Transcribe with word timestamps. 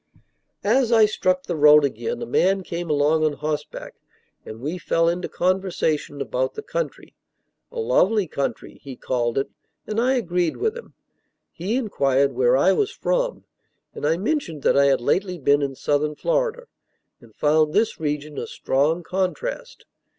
As 0.63 0.91
I 0.91 1.05
struck 1.05 1.43
the 1.43 1.55
road 1.55 1.85
again, 1.85 2.23
a 2.23 2.25
man 2.25 2.63
came 2.63 2.89
along 2.89 3.23
on 3.23 3.33
horseback, 3.33 3.93
and 4.43 4.59
we 4.59 4.79
fell 4.79 5.07
into 5.07 5.29
conversation 5.29 6.21
about 6.21 6.55
the 6.55 6.63
country. 6.63 7.13
"A 7.71 7.79
lovely 7.79 8.25
country," 8.25 8.79
he 8.81 8.95
called 8.95 9.37
it, 9.37 9.51
and 9.85 10.01
I 10.01 10.15
agreed 10.15 10.57
with 10.57 10.75
him. 10.75 10.95
He 11.51 11.75
inquired 11.75 12.33
where 12.33 12.57
I 12.57 12.73
was 12.73 12.89
from, 12.89 13.43
and 13.93 14.03
I 14.03 14.17
mentioned 14.17 14.63
that 14.63 14.75
I 14.75 14.85
had 14.87 15.01
lately 15.01 15.37
been 15.37 15.61
in 15.61 15.75
southern 15.75 16.15
Florida, 16.15 16.63
and 17.19 17.35
found 17.35 17.71
this 17.71 17.99
region 17.99 18.39
a 18.39 18.47
strong 18.47 19.03
contrast. 19.03 19.85